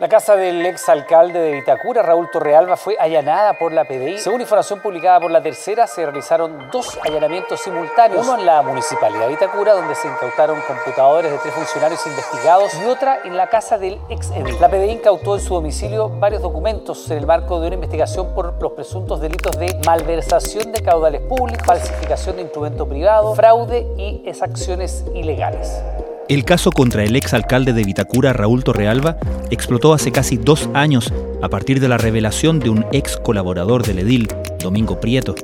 [0.00, 4.18] La casa del ex alcalde de Vitacura, Raúl Torrealba, fue allanada por la PDI.
[4.18, 8.26] Según información publicada por la tercera, se realizaron dos allanamientos simultáneos.
[8.26, 12.86] Uno en la municipalidad de Vitacura, donde se incautaron computadores de tres funcionarios investigados, y
[12.86, 14.56] otra en la casa del ex edil.
[14.60, 18.60] La PDI incautó en su domicilio varios documentos en el marco de una investigación por
[18.60, 25.04] los presuntos delitos de malversación de caudales públicos, falsificación de instrumento privado, fraude y exacciones
[25.14, 25.80] ilegales.
[26.26, 29.18] El caso contra el ex alcalde de Vitacura, Raúl Torrealba,
[29.50, 31.12] explotó hace casi dos años
[31.42, 35.34] a partir de la revelación de un ex colaborador del edil, Domingo Prieto.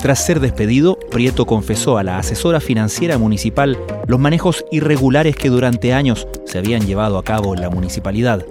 [0.00, 5.92] Tras ser despedido, Prieto confesó a la asesora financiera municipal los manejos irregulares que durante
[5.92, 8.46] años se habían llevado a cabo en la municipalidad.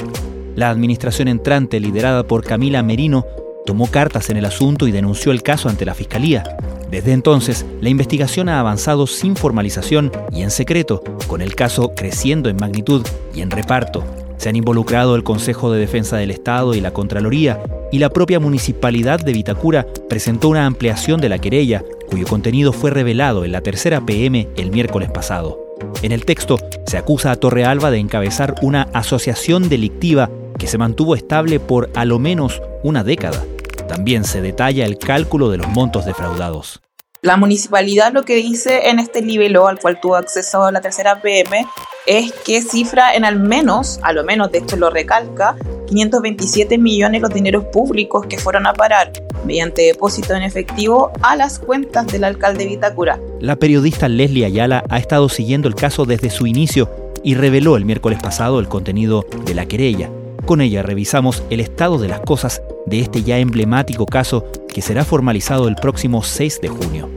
[0.55, 3.25] La administración entrante, liderada por Camila Merino,
[3.65, 6.43] tomó cartas en el asunto y denunció el caso ante la Fiscalía.
[6.89, 12.49] Desde entonces, la investigación ha avanzado sin formalización y en secreto, con el caso creciendo
[12.49, 14.03] en magnitud y en reparto.
[14.37, 18.39] Se han involucrado el Consejo de Defensa del Estado y la Contraloría, y la propia
[18.39, 23.61] municipalidad de Vitacura presentó una ampliación de la querella, cuyo contenido fue revelado en la
[23.61, 25.59] tercera PM el miércoles pasado.
[26.01, 31.15] En el texto se acusa a Torrealba de encabezar una asociación delictiva que se mantuvo
[31.15, 33.43] estable por a lo menos una década.
[33.87, 36.81] También se detalla el cálculo de los montos defraudados.
[37.21, 41.19] La municipalidad lo que dice en este libelo al cual tuvo acceso a la tercera
[41.21, 41.65] PM
[42.05, 45.55] es que cifra en al menos, a lo menos de esto lo recalca,
[45.87, 49.11] 527 millones los dineros públicos que fueron a parar
[49.45, 53.19] mediante depósito en efectivo a las cuentas del alcalde Vitacura.
[53.39, 56.89] La periodista Leslie Ayala ha estado siguiendo el caso desde su inicio
[57.23, 60.09] y reveló el miércoles pasado el contenido de la querella.
[60.47, 65.03] Con ella revisamos el estado de las cosas de este ya emblemático caso que será
[65.03, 67.09] formalizado el próximo 6 de junio.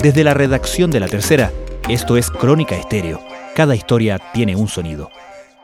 [0.00, 1.50] Desde la redacción de La Tercera,
[1.88, 3.20] esto es Crónica Estéreo.
[3.56, 5.10] Cada historia tiene un sonido.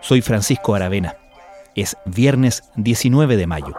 [0.01, 1.15] Soy Francisco Aravena.
[1.77, 3.77] Es viernes 19 de mayo.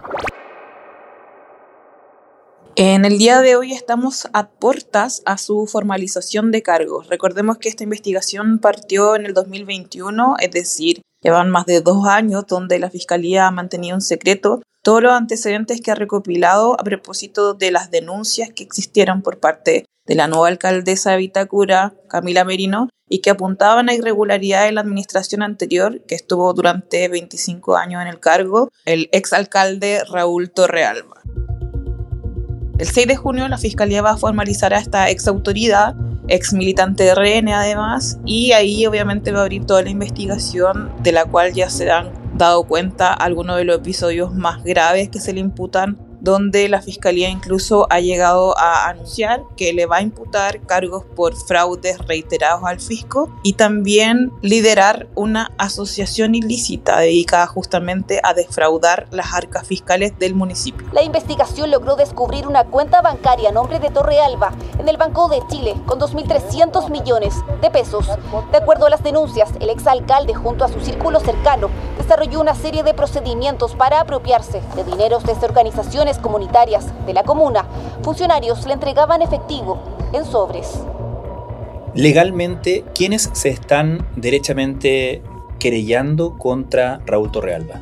[2.79, 7.07] En el día de hoy estamos a puertas a su formalización de cargos.
[7.07, 12.45] Recordemos que esta investigación partió en el 2021, es decir, llevan más de dos años
[12.45, 17.55] donde la Fiscalía ha mantenido en secreto todos los antecedentes que ha recopilado a propósito
[17.55, 22.89] de las denuncias que existieron por parte de la nueva alcaldesa de Vitacura, Camila Merino,
[23.09, 28.07] y que apuntaban a irregularidades en la administración anterior, que estuvo durante 25 años en
[28.07, 31.23] el cargo, el exalcalde Raúl Torrealba.
[32.77, 35.95] El 6 de junio la Fiscalía va a formalizar a esta ex autoridad,
[36.27, 41.11] ex militante de RN además, y ahí obviamente va a abrir toda la investigación de
[41.11, 45.33] la cual ya se han dado cuenta algunos de los episodios más graves que se
[45.33, 50.61] le imputan donde la Fiscalía incluso ha llegado a anunciar que le va a imputar
[50.61, 58.33] cargos por fraudes reiterados al fisco y también liderar una asociación ilícita dedicada justamente a
[58.33, 60.87] defraudar las arcas fiscales del municipio.
[60.91, 65.41] La investigación logró descubrir una cuenta bancaria a nombre de Torrealba en el Banco de
[65.47, 68.07] Chile con 2.300 millones de pesos.
[68.51, 72.83] De acuerdo a las denuncias, el exalcalde junto a su círculo cercano desarrolló una serie
[72.83, 77.65] de procedimientos para apropiarse de dineros de esta organización comunitarias de la comuna,
[78.03, 79.79] funcionarios le entregaban efectivo
[80.13, 80.79] en sobres.
[81.93, 85.21] Legalmente, ¿quiénes se están derechamente
[85.59, 87.81] querellando contra Raúl Torrealba?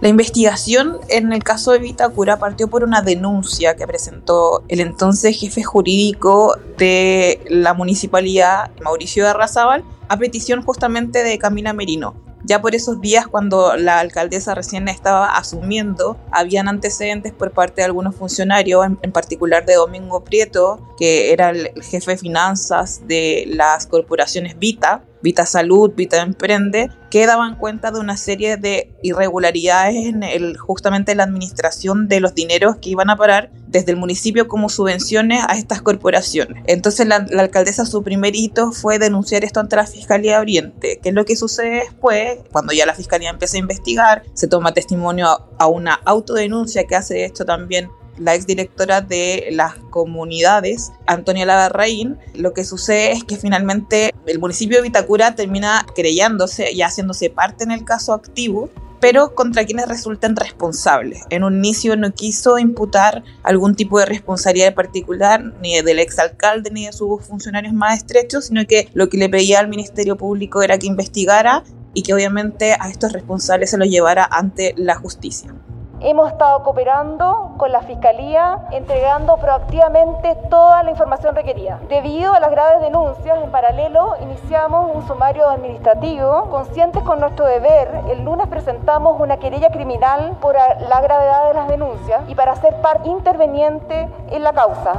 [0.00, 5.38] La investigación en el caso de Vitacura partió por una denuncia que presentó el entonces
[5.38, 12.14] jefe jurídico de la municipalidad, Mauricio Arrazábal, a petición justamente de Camila Merino,
[12.44, 17.86] ya por esos días, cuando la alcaldesa recién estaba asumiendo, habían antecedentes por parte de
[17.86, 23.86] algunos funcionarios, en, particular de Domingo Prieto, que era el jefe de finanzas de las
[23.86, 30.54] corporaciones Vita, Vita Salud, Vita Emprende, que daban cuenta de una serie de irregularidades en
[30.54, 35.42] justamente la administración de los dineros que iban a parar desde el municipio como subvenciones
[35.48, 36.62] a estas corporaciones.
[36.66, 41.00] Entonces la, alcaldesa su primer hito fue denunciar esto ante la Fiscalía de Oriente.
[41.02, 42.38] ¿Qué es lo que sucede después?
[42.52, 46.96] Cuando ya la Fiscalía empieza a investigar, se toma testimonio a, a una autodenuncia que
[46.96, 47.88] hace esto también
[48.18, 54.76] la exdirectora de las comunidades, Antonia Lagarraín, lo que sucede es que finalmente el municipio
[54.76, 58.68] de Vitacura termina creyéndose y haciéndose parte en el caso activo
[59.00, 61.22] pero contra quienes resultan responsables.
[61.30, 66.86] En un inicio no quiso imputar algún tipo de responsabilidad particular, ni del exalcalde ni
[66.86, 70.78] de sus funcionarios más estrechos, sino que lo que le pedía al Ministerio Público era
[70.78, 71.64] que investigara
[71.94, 75.54] y que obviamente a estos responsables se los llevara ante la justicia.
[76.02, 81.78] Hemos estado cooperando con la Fiscalía, entregando proactivamente toda la información requerida.
[81.90, 86.48] Debido a las graves denuncias, en paralelo iniciamos un sumario administrativo.
[86.50, 91.68] Conscientes con nuestro deber, el lunes presentamos una querella criminal por la gravedad de las
[91.68, 94.94] denuncias y para ser parte interveniente en la causa.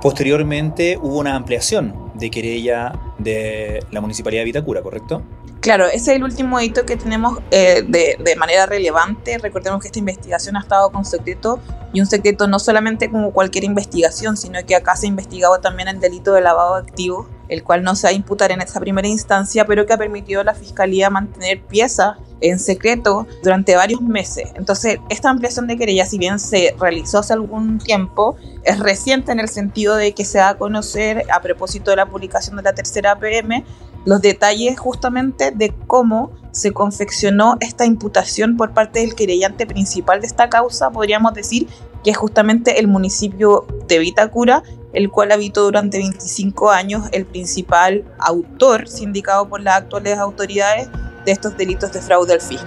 [0.00, 5.20] Posteriormente hubo una ampliación de querella de la Municipalidad de Vitacura, ¿correcto?
[5.60, 9.36] Claro, ese es el último hito que tenemos eh, de, de, manera relevante.
[9.36, 11.60] Recordemos que esta investigación ha estado con secreto
[11.92, 15.88] y un secreto no solamente como cualquier investigación, sino que acá se ha investigado también
[15.88, 18.80] el delito de lavado de activos, el cual no se va a imputar en esa
[18.80, 24.00] primera instancia, pero que ha permitido a la Fiscalía mantener piezas en secreto durante varios
[24.00, 24.50] meses.
[24.54, 29.40] Entonces, esta ampliación de querella, si bien se realizó hace algún tiempo, es reciente en
[29.40, 32.72] el sentido de que se da a conocer, a propósito de la publicación de la
[32.72, 33.64] tercera PM,
[34.04, 40.26] los detalles justamente de cómo se confeccionó esta imputación por parte del querellante principal de
[40.26, 41.68] esta causa, podríamos decir
[42.02, 44.62] que es justamente el municipio de Vitacura,
[44.92, 50.88] el cual habitó durante 25 años el principal autor, sindicado por las actuales autoridades,
[51.24, 52.66] de estos delitos de fraude al fisco.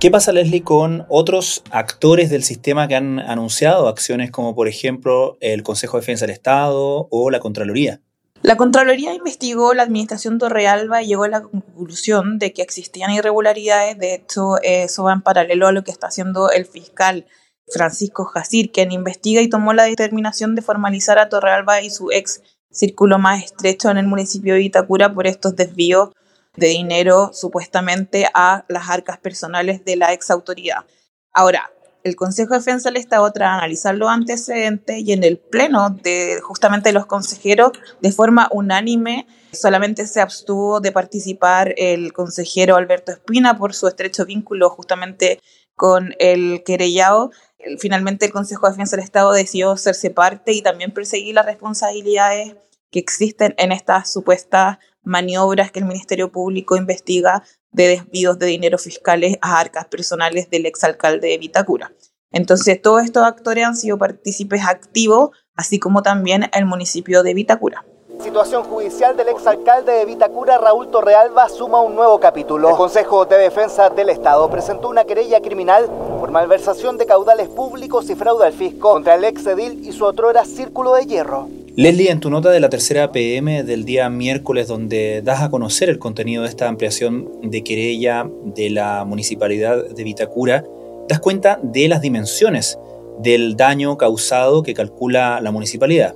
[0.00, 5.36] ¿Qué pasa, Leslie, con otros actores del sistema que han anunciado acciones como, por ejemplo,
[5.40, 8.00] el Consejo de Defensa del Estado o la Contraloría?
[8.42, 13.96] La Contraloría investigó la administración Torrealba y llegó a la conclusión de que existían irregularidades.
[13.98, 17.26] De hecho, eso va en paralelo a lo que está haciendo el fiscal
[17.68, 22.42] Francisco Jacir, quien investiga y tomó la determinación de formalizar a Torrealba y su ex
[22.72, 26.10] círculo más estrecho en el municipio de Itacura por estos desvíos
[26.56, 30.84] de dinero supuestamente a las arcas personales de la ex autoridad.
[31.32, 31.70] Ahora,
[32.04, 36.40] el Consejo de Defensa del Estado, tras analizar los antecedentes y en el pleno de
[36.42, 43.56] justamente los consejeros, de forma unánime, solamente se abstuvo de participar el consejero Alberto Espina
[43.56, 45.40] por su estrecho vínculo justamente
[45.74, 47.30] con el querellado.
[47.78, 52.56] Finalmente el Consejo de Defensa del Estado decidió hacerse parte y también perseguir las responsabilidades
[52.90, 58.78] que existen en estas supuestas maniobras que el Ministerio Público investiga de desvíos de dinero
[58.78, 61.92] fiscales a arcas personales del exalcalde de Vitacura.
[62.30, 67.84] Entonces, todos estos actores han sido partícipes activos, así como también el municipio de Vitacura.
[68.22, 72.70] Situación judicial del exalcalde de Vitacura, Raúl Torrealba, suma un nuevo capítulo.
[72.70, 75.86] El Consejo de Defensa del Estado presentó una querella criminal
[76.20, 80.04] por malversación de caudales públicos y fraude al fisco contra el ex edil y su
[80.04, 81.48] otrora Círculo de Hierro.
[81.74, 85.88] Leslie, en tu nota de la tercera PM del día miércoles, donde das a conocer
[85.88, 90.66] el contenido de esta ampliación de querella de la municipalidad de Vitacura,
[91.08, 92.78] das cuenta de las dimensiones
[93.20, 96.14] del daño causado que calcula la municipalidad.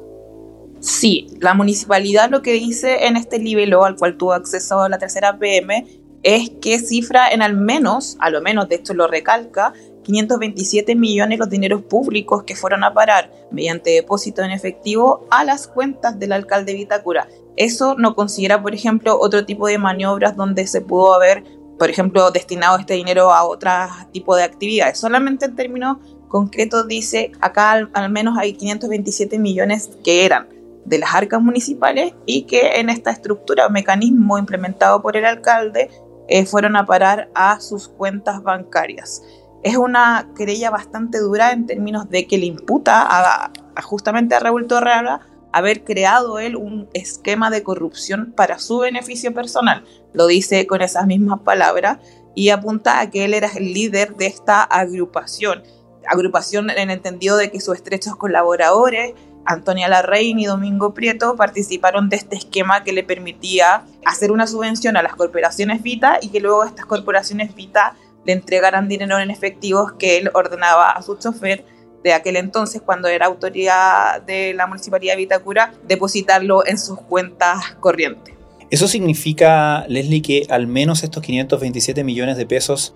[0.80, 5.38] Sí, la municipalidad lo que dice en este libelo al cual tuvo acceso la tercera
[5.38, 5.86] PM
[6.22, 9.72] es que cifra en al menos, a lo menos de esto lo recalca,
[10.06, 15.66] 527 millones los dineros públicos que fueron a parar mediante depósito en efectivo a las
[15.66, 17.26] cuentas del alcalde Vitacura.
[17.56, 21.42] Eso no considera, por ejemplo, otro tipo de maniobras donde se pudo haber,
[21.76, 23.70] por ejemplo, destinado este dinero a otro
[24.12, 24.98] tipo de actividades.
[24.98, 25.96] Solamente en términos
[26.28, 30.48] concretos dice, acá al, menos hay 527 millones que eran
[30.84, 35.90] de las arcas municipales y que en esta estructura o mecanismo implementado por el alcalde
[36.28, 39.22] eh, fueron a parar a sus cuentas bancarias
[39.66, 43.50] es una querella bastante dura en términos de que le imputa
[43.82, 45.22] justamente a Raúl Torrealba
[45.52, 49.84] haber creado él un esquema de corrupción para su beneficio personal.
[50.12, 51.98] Lo dice con esas mismas palabras
[52.36, 55.64] y apunta a que él era el líder de esta agrupación.
[56.06, 59.14] Agrupación en el entendido de que sus estrechos colaboradores,
[59.46, 64.96] Antonia Larraín y Domingo Prieto, participaron de este esquema que le permitía hacer una subvención
[64.96, 67.96] a las corporaciones Vita y que luego estas corporaciones Vita
[68.26, 71.64] le entregaran dinero en efectivos que él ordenaba a su chofer
[72.02, 77.74] de aquel entonces, cuando era autoridad de la Municipalidad de Vitacura, depositarlo en sus cuentas
[77.80, 78.34] corrientes.
[78.70, 82.94] ¿Eso significa, Leslie, que al menos estos 527 millones de pesos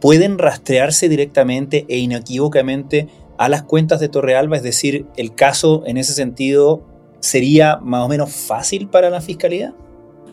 [0.00, 4.56] pueden rastrearse directamente e inequívocamente a las cuentas de Torrealba?
[4.56, 6.82] Es decir, ¿el caso en ese sentido
[7.20, 9.74] sería más o menos fácil para la Fiscalía?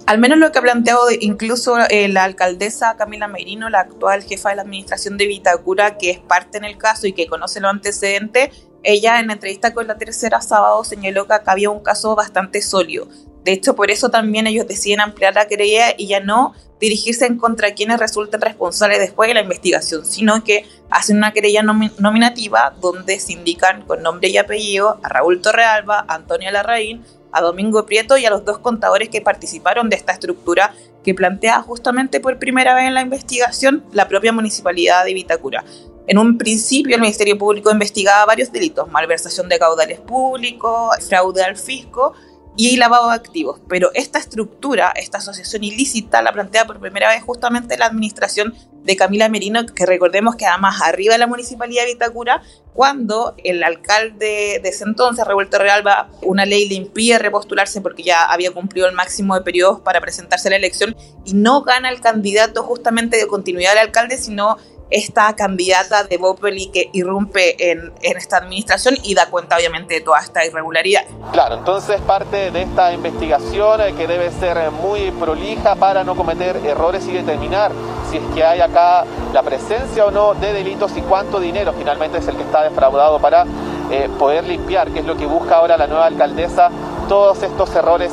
[0.08, 4.50] Al menos lo que ha planteado incluso eh, la alcaldesa Camila Merino, la actual jefa
[4.50, 7.72] de la administración de Vitacura, que es parte en el caso y que conoce los
[7.72, 8.50] antecedentes,
[8.84, 13.08] ella en entrevista con la tercera sábado señaló que acá había un caso bastante sólido.
[13.44, 17.38] De hecho, por eso también ellos deciden ampliar la querella y ya no dirigirse en
[17.38, 23.20] contra quienes resulten responsables después de la investigación, sino que hacen una querella nominativa donde
[23.20, 28.18] se indican con nombre y apellido a Raúl Torrealba, a Antonia Larraín a Domingo Prieto
[28.18, 30.74] y a los dos contadores que participaron de esta estructura
[31.04, 35.64] que plantea justamente por primera vez en la investigación la propia municipalidad de Vitacura.
[36.08, 41.56] En un principio el Ministerio Público investigaba varios delitos, malversación de caudales públicos, fraude al
[41.56, 42.14] fisco
[42.58, 43.60] y lavado de activos.
[43.68, 48.54] Pero esta estructura, esta asociación ilícita, la plantea por primera vez justamente la administración
[48.84, 52.42] de Camila Merino, que recordemos que además arriba de la Municipalidad de Vitacura,
[52.74, 58.26] cuando el alcalde de ese entonces, Revuelto Realba, una ley le impide repostularse porque ya
[58.26, 62.02] había cumplido el máximo de periodos para presentarse a la elección y no gana el
[62.02, 64.58] candidato justamente de continuidad del alcalde, sino
[64.92, 70.02] esta candidata de Bopeli que irrumpe en, en, esta administración y da cuenta obviamente de
[70.02, 71.04] toda esta irregularidad.
[71.32, 76.16] Claro, entonces parte de esta investigación eh, que debe ser eh, muy prolija para no
[76.16, 77.72] cometer errores y determinar
[78.10, 82.18] si es que hay acá la presencia o no de delitos y cuánto dinero finalmente
[82.18, 83.46] es el que está defraudado para
[83.90, 86.70] eh, poder limpiar, que es lo que busca ahora la nueva alcaldesa,
[87.08, 88.12] todos estos errores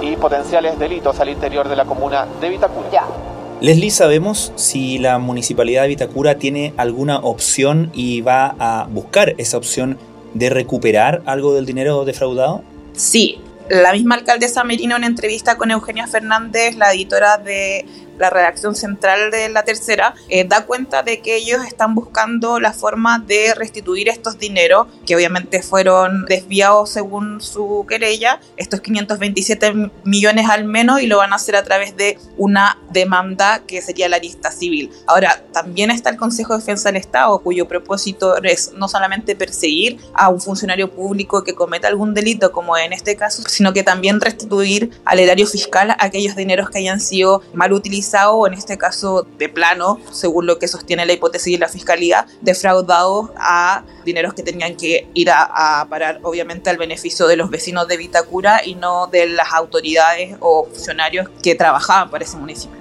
[0.00, 2.90] y potenciales delitos al interior de la comuna de Vitacura.
[2.90, 3.29] Ya.
[3.60, 9.58] Leslie, ¿sabemos si la municipalidad de Vitacura tiene alguna opción y va a buscar esa
[9.58, 9.98] opción
[10.32, 12.64] de recuperar algo del dinero defraudado?
[12.94, 13.38] Sí,
[13.68, 17.84] la misma alcaldesa Merino en entrevista con Eugenia Fernández, la editora de
[18.20, 22.72] la redacción central de la tercera, eh, da cuenta de que ellos están buscando la
[22.72, 30.48] forma de restituir estos dineros, que obviamente fueron desviados según su querella, estos 527 millones
[30.50, 34.18] al menos, y lo van a hacer a través de una demanda que sería la
[34.18, 34.90] lista civil.
[35.06, 39.98] Ahora, también está el Consejo de Defensa del Estado, cuyo propósito es no solamente perseguir
[40.12, 44.20] a un funcionario público que cometa algún delito, como en este caso, sino que también
[44.20, 49.26] restituir al erario fiscal aquellos dineros que hayan sido mal utilizados o en este caso
[49.38, 54.42] de plano, según lo que sostiene la hipótesis de la fiscalía, defraudados a dineros que
[54.42, 59.06] tenían que ir a, parar obviamente al beneficio de los vecinos de Vitacura y no
[59.06, 62.76] de las autoridades o funcionarios que trabajaban para ese municipio.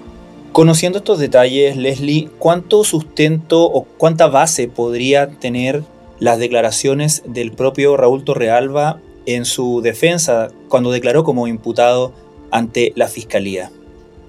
[0.51, 5.83] Conociendo estos detalles, Leslie, ¿cuánto sustento o cuánta base podría tener
[6.19, 12.13] las declaraciones del propio Raúl Torrealba en su defensa cuando declaró como imputado
[12.51, 13.71] ante la Fiscalía?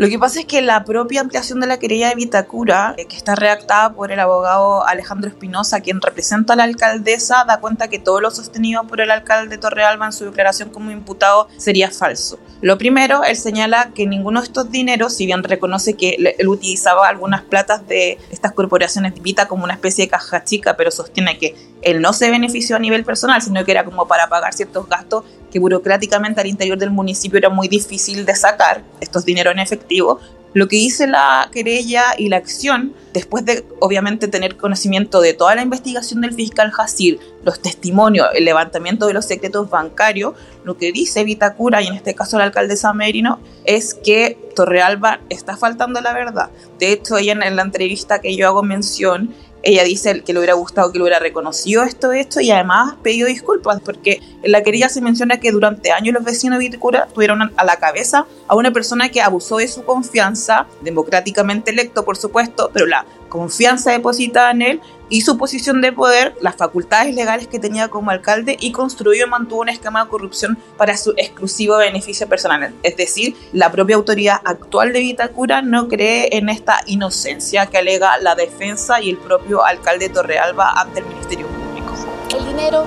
[0.00, 3.18] Lo que pasa es que la propia ampliación de la querella de Vitacura, eh, que
[3.18, 7.98] está redactada por el abogado Alejandro Espinosa, quien representa a la alcaldesa, da cuenta que
[7.98, 12.38] todo lo sostenido por el alcalde Torrealba en su declaración como imputado sería falso.
[12.62, 17.06] Lo primero, él señala que ninguno de estos dineros, si bien reconoce que él utilizaba
[17.06, 21.54] algunas platas de estas corporaciones Vita como una especie de caja chica, pero sostiene que
[21.82, 25.24] él no se benefició a nivel personal, sino que era como para pagar ciertos gastos
[25.50, 30.20] que burocráticamente al interior del municipio era muy difícil de sacar estos dineros en efectivo.
[30.52, 35.54] Lo que hice la querella y la acción, después de obviamente tener conocimiento de toda
[35.54, 40.34] la investigación del fiscal Hasir, los testimonios, el levantamiento de los secretos bancarios,
[40.64, 45.56] lo que dice Vitacura y en este caso la alcaldesa Merino es que Torrealba está
[45.56, 46.50] faltando la verdad.
[46.80, 50.54] De hecho, ella en la entrevista que yo hago mención ella dice que le hubiera
[50.54, 54.88] gustado que lo hubiera reconocido esto, esto y además pedido disculpas porque en la querella
[54.88, 58.72] se menciona que durante años los vecinos de Vitacura tuvieron a la cabeza a una
[58.72, 64.62] persona que abusó de su confianza, democráticamente electo por supuesto, pero la confianza depositada en
[64.62, 69.26] él y su posición de poder, las facultades legales que tenía como alcalde y construyó
[69.26, 72.72] y mantuvo un esquema de corrupción para su exclusivo beneficio personal.
[72.82, 78.18] Es decir, la propia autoridad actual de Vitacura no cree en esta inocencia que alega
[78.18, 81.94] la defensa y el propio alcalde Torrealba ante el Ministerio Público.
[82.36, 82.84] ¿El dinero?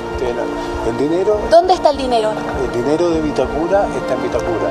[0.88, 1.40] El dinero.
[1.52, 2.32] ¿Dónde está el dinero?
[2.66, 4.70] El dinero de Vitacura está en Vitacura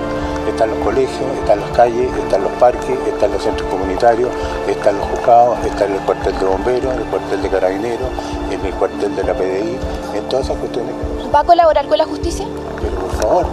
[0.63, 4.31] están los colegios, están las calles, están los parques, están los centros comunitarios,
[4.69, 8.09] están los juzgados, está en el cuartel de bomberos, el cuartel de carabineros,
[8.49, 9.79] en el cuartel de la PDI,
[10.15, 10.95] en todas esas cuestiones.
[11.35, 12.47] ¿Va a colaborar con la justicia?
[12.81, 13.47] Pero por favor,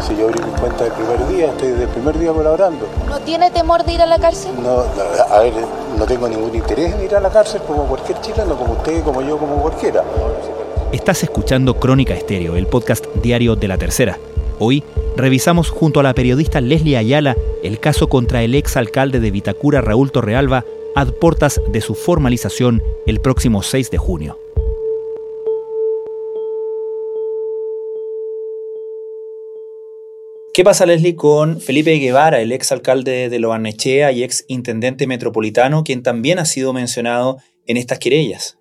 [0.00, 2.86] si yo abrí mi cuenta el primer día, estoy desde el primer día colaborando.
[3.06, 4.52] ¿No tiene temor de ir a la cárcel?
[4.62, 4.84] No,
[5.30, 5.52] a ver,
[5.98, 9.20] no tengo ningún interés en ir a la cárcel como cualquier chileno, como usted, como
[9.20, 10.02] yo, como cualquiera.
[10.90, 14.18] Estás escuchando Crónica Estéreo, el podcast diario de la tercera.
[14.58, 14.82] Hoy
[15.16, 19.82] revisamos junto a la periodista Leslie Ayala el caso contra el ex alcalde de Vitacura
[19.82, 24.38] Raúl Torrealba a portas de su formalización el próximo 6 de junio.
[30.54, 35.84] ¿Qué pasa, Leslie, con Felipe Guevara, el ex alcalde de Loarnechea y ex intendente metropolitano,
[35.84, 37.36] quien también ha sido mencionado
[37.66, 38.55] en estas querellas?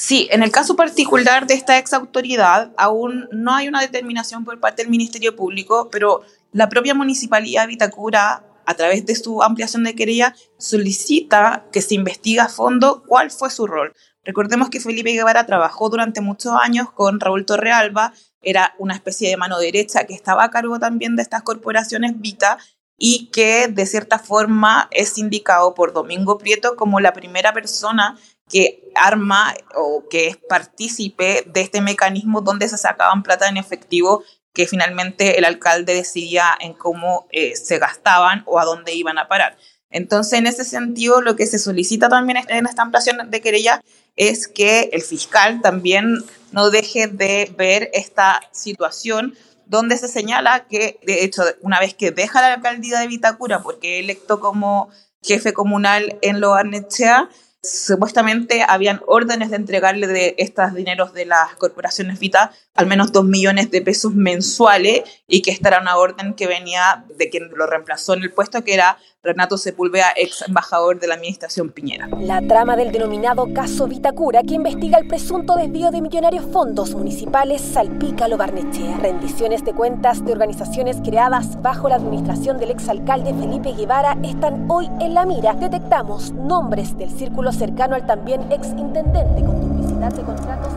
[0.00, 4.60] Sí, en el caso particular de esta ex autoridad, aún no hay una determinación por
[4.60, 6.20] parte del Ministerio Público, pero
[6.52, 11.96] la propia Municipalidad de Vitacura, a través de su ampliación de querella, solicita que se
[11.96, 13.92] investigue a fondo cuál fue su rol.
[14.22, 19.36] Recordemos que Felipe Guevara trabajó durante muchos años con Raúl Torrealba era una especie de
[19.36, 22.58] mano derecha que estaba a cargo también de estas corporaciones Vita
[22.96, 28.16] y que de cierta forma es indicado por Domingo Prieto como la primera persona
[28.48, 34.22] que arma o que es partícipe de este mecanismo donde se sacaban plata en efectivo
[34.52, 39.28] que finalmente el alcalde decidía en cómo eh, se gastaban o a dónde iban a
[39.28, 39.56] parar.
[39.90, 43.80] Entonces, en ese sentido, lo que se solicita también en esta ampliación de querella
[44.16, 49.34] es que el fiscal también no deje de ver esta situación
[49.66, 54.00] donde se señala que, de hecho, una vez que deja la alcaldía de Vitacura, porque
[54.00, 54.90] electo como
[55.22, 57.28] jefe comunal en Loarnechea,
[57.62, 63.24] supuestamente habían órdenes de entregarle de estos dineros de las corporaciones Vita al menos dos
[63.24, 67.66] millones de pesos mensuales y que esta era una orden que venía de quien lo
[67.66, 72.08] reemplazó en el puesto, que era Renato Sepúlveda, ex embajador de la administración Piñera.
[72.20, 77.60] La trama del denominado caso Vitacura, que investiga el presunto desvío de millonarios fondos municipales,
[77.60, 78.96] salpica lo Barnechea.
[78.98, 84.88] Rendiciones de cuentas de organizaciones creadas bajo la administración del exalcalde Felipe Guevara están hoy
[85.00, 85.54] en la mira.
[85.54, 90.72] Detectamos nombres del círculo cercano al también ex intendente con duplicidad de contratos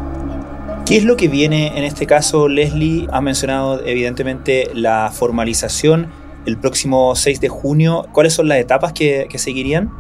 [0.88, 3.07] ¿Qué es lo que viene en este caso, Leslie?
[3.12, 6.12] Ha mencionado evidentemente la formalización
[6.45, 8.07] el próximo 6 de junio.
[8.12, 9.91] ¿Cuáles son las etapas que, seguirían?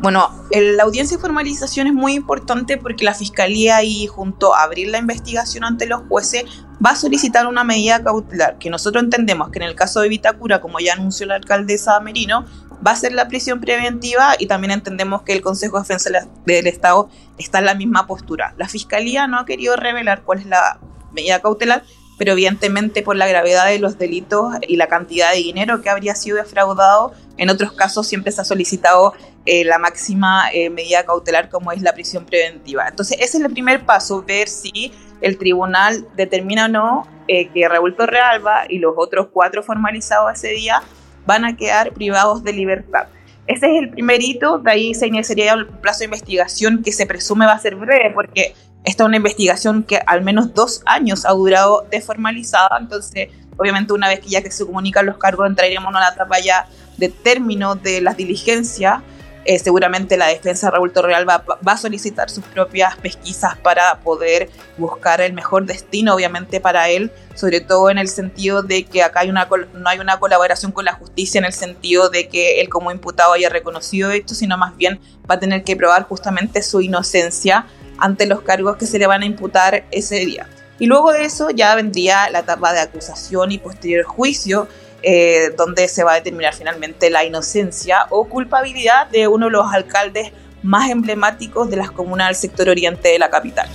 [0.00, 4.88] Bueno, la audiencia de formalización es muy importante porque la Fiscalía y junto a abrir
[4.88, 6.44] la investigación ante los jueces
[6.84, 10.60] va a solicitar una medida cautelar que nosotros entendemos que en el caso de Vitacura,
[10.60, 12.44] como ya anunció la alcaldesa Merino,
[12.86, 16.10] va a ser la prisión preventiva y también entendemos que el Consejo de Defensa
[16.46, 18.54] del Estado está en la misma postura.
[18.56, 20.78] La Fiscalía no ha querido revelar cuál es la
[21.12, 21.82] medida cautelar,
[22.18, 26.14] pero evidentemente por la gravedad de los delitos y la cantidad de dinero que habría
[26.14, 29.14] sido defraudado, en otros casos siempre se ha solicitado
[29.46, 32.86] eh, la máxima eh, medida cautelar como es la prisión preventiva.
[32.88, 37.68] Entonces ese es el primer paso, ver si el tribunal determina o no eh, que
[37.68, 40.82] Raúl Torrealba y los otros cuatro formalizados ese día
[41.24, 43.06] van a quedar privados de libertad.
[43.48, 47.06] Ese es el primer hito, de ahí se iniciaría el plazo de investigación que se
[47.06, 51.24] presume va a ser breve, porque esta es una investigación que al menos dos años
[51.24, 55.90] ha durado desformalizada, entonces obviamente una vez que ya que se comunican los cargos entraríamos
[55.90, 59.00] en una etapa ya de término de las diligencias
[59.48, 64.50] eh, seguramente la defensa Raúl Torreal va, va, a solicitar sus propias pesquisas para poder
[64.76, 69.20] buscar el mejor destino, obviamente, para él, sobre todo en el sentido de que acá
[69.20, 72.68] hay una, no hay una colaboración con la justicia en el sentido de que él
[72.68, 76.82] como imputado haya reconocido esto, sino más bien va a tener que probar justamente su
[76.82, 77.64] inocencia
[77.96, 80.46] ante los cargos que se le van a imputar ese día.
[80.78, 84.68] Y luego de eso ya vendría la etapa de acusación y posterior juicio,
[85.02, 89.72] eh, donde se va a determinar finalmente la inocencia o culpabilidad de uno de los
[89.72, 90.32] alcaldes
[90.62, 93.68] más emblemáticos de las comunas del sector oriente de la capital.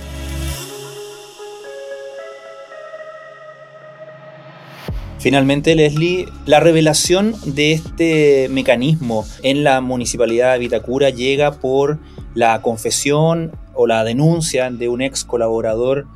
[5.24, 11.98] Finalmente, Leslie, la revelación de este mecanismo en la municipalidad de Vitacura llega por
[12.34, 16.06] la confesión o la denuncia de un ex colaborador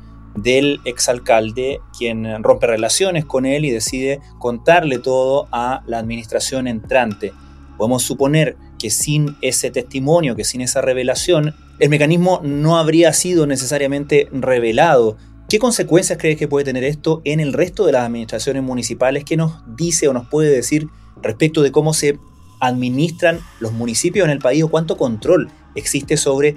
[0.41, 7.33] del exalcalde, quien rompe relaciones con él y decide contarle todo a la administración entrante.
[7.77, 13.47] Podemos suponer que sin ese testimonio, que sin esa revelación, el mecanismo no habría sido
[13.47, 15.17] necesariamente revelado.
[15.49, 19.23] ¿Qué consecuencias crees que puede tener esto en el resto de las administraciones municipales?
[19.23, 20.87] ¿Qué nos dice o nos puede decir
[21.21, 22.19] respecto de cómo se
[22.59, 26.55] administran los municipios en el país o cuánto control existe sobre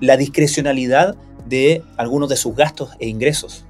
[0.00, 3.64] la discrecionalidad de algunos de sus gastos e ingresos.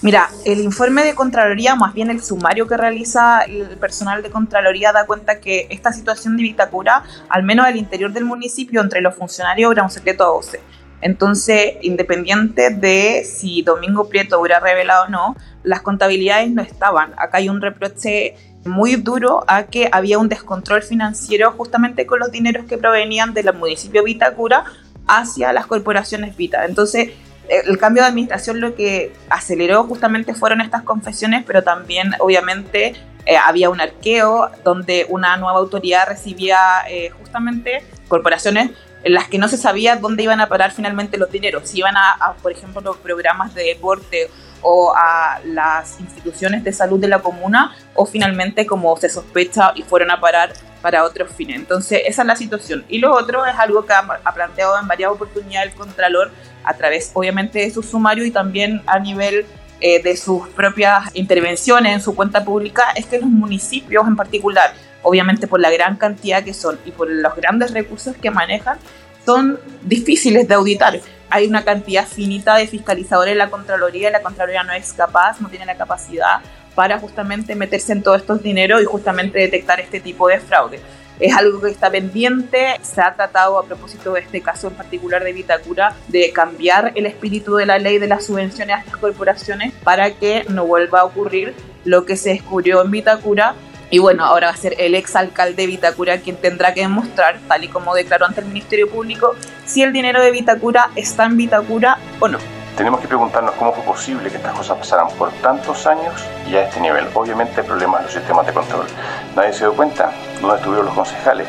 [0.00, 4.92] Mira, el informe de Contraloría, más bien el sumario que realiza el personal de Contraloría,
[4.92, 9.16] da cuenta que esta situación de Vitacura, al menos al interior del municipio, entre los
[9.16, 10.60] funcionarios, era un secreto a voces.
[11.00, 17.12] Entonces, independiente de si Domingo Prieto hubiera revelado o no, las contabilidades no estaban.
[17.16, 22.30] Acá hay un reproche muy duro a que había un descontrol financiero justamente con los
[22.30, 24.64] dineros que provenían del municipio Vitacura
[25.08, 26.64] hacia las corporaciones Vita.
[26.64, 27.10] Entonces,
[27.48, 32.94] el cambio de administración lo que aceleró justamente fueron estas confesiones, pero también obviamente
[33.24, 38.70] eh, había un arqueo donde una nueva autoridad recibía eh, justamente corporaciones
[39.02, 41.96] en las que no se sabía dónde iban a parar finalmente los dineros, si iban
[41.96, 44.28] a, por ejemplo, los programas de deporte
[44.62, 49.82] o a las instituciones de salud de la comuna, o finalmente, como se sospecha, y
[49.82, 51.56] fueron a parar para otros fines.
[51.56, 52.84] Entonces, esa es la situación.
[52.88, 56.30] Y lo otro es algo que ha, planteado en varias oportunidades el Contralor
[56.64, 59.46] a través, obviamente, de su sumario y también a nivel
[59.80, 64.72] eh, de sus propias intervenciones en su cuenta pública, es que los municipios en particular,
[65.02, 68.78] obviamente por la gran cantidad que son y por los grandes recursos que manejan,
[69.24, 71.00] son difíciles de auditar.
[71.30, 75.40] Hay una cantidad finita de fiscalizadores en la Contraloría y la Contraloría no es capaz,
[75.40, 76.40] no tiene la capacidad
[76.74, 80.80] para justamente meterse en todos estos dineros y justamente detectar este tipo de fraude.
[81.18, 85.24] Es algo que está pendiente, se ha tratado a propósito de este caso en particular
[85.24, 89.72] de Vitacura de cambiar el espíritu de la ley de las subvenciones a estas corporaciones
[89.82, 93.56] para que no vuelva a ocurrir lo que se descubrió en Vitacura
[93.90, 97.64] y bueno, ahora va a ser el exalcalde de Vitacura quien tendrá que demostrar, tal
[97.64, 101.98] y como declaró ante el Ministerio Público, si el dinero de Vitacura está en Vitacura
[102.20, 102.38] o no.
[102.76, 106.14] Tenemos que preguntarnos cómo fue posible que estas cosas pasaran por tantos años
[106.48, 107.06] y a este nivel.
[107.14, 108.86] Obviamente hay problemas en los sistemas de control.
[109.34, 111.48] Nadie se dio cuenta dónde estuvieron los concejales.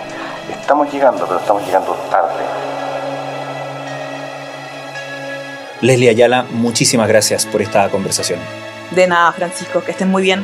[0.49, 2.43] Estamos llegando, pero estamos llegando tarde.
[5.81, 8.39] Leslie Ayala, muchísimas gracias por esta conversación.
[8.91, 10.43] De nada, Francisco, que estén muy bien.